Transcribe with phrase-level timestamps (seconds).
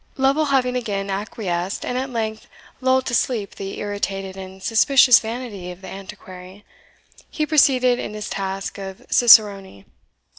[0.17, 2.47] Lovel having again acquiesced, and at length
[2.79, 6.65] lulled to sleep the irritated and suspicious vanity of the Antiquary,
[7.29, 9.85] he proceeded in his task of cicerone.